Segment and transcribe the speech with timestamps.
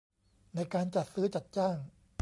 [0.55, 1.75] ในการจัดซื้อจัดจ้าง